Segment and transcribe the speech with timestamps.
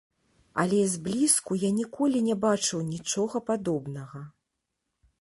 [0.63, 4.27] Але зблізку я ніколі не бачыў нічога падобнага.